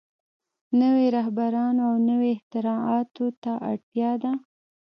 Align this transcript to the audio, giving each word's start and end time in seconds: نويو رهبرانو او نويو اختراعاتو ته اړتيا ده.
نويو 0.79 1.13
رهبرانو 1.17 1.81
او 1.89 1.93
نويو 2.07 2.35
اختراعاتو 2.37 3.25
ته 3.43 3.51
اړتيا 3.69 4.11
ده. 4.23 4.31